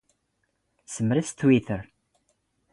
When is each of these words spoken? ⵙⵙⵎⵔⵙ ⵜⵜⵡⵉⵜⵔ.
ⵙⵙⵎⵔⵙ 0.91 1.27
ⵜⵜⵡⵉⵜⵔ. 1.31 1.81